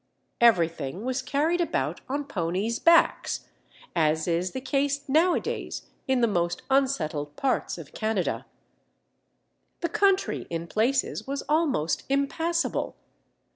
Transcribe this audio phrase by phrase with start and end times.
[0.41, 3.45] Everything was carried about on ponies' backs,
[3.95, 8.47] as is the case nowadays in the most unsettled parts of Canada.
[9.81, 12.95] The country in places was almost impassable.